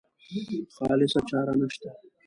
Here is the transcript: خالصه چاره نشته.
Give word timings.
خالصه 0.75 1.19
چاره 1.29 1.53
نشته. 1.61 1.89